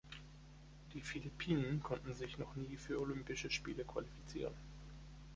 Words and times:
Die 0.95 1.01
Philippinen 1.01 1.83
konnten 1.83 2.15
sich 2.15 2.39
noch 2.39 2.55
nie 2.55 2.75
für 2.75 2.99
Olympische 2.99 3.51
Spiele 3.51 3.83
qualifizieren. 3.85 4.55